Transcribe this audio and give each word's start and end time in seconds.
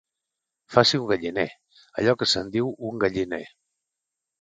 Faci 0.75 0.99
un 1.01 1.05
galliner, 1.11 1.45
allò 2.01 2.17
que 2.23 2.31
se'n 2.35 2.53
diu 2.59 2.75
un 2.91 3.01
galliner 3.07 3.45